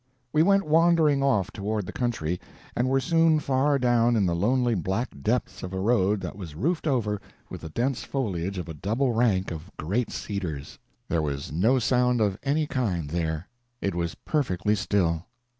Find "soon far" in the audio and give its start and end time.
2.99-3.77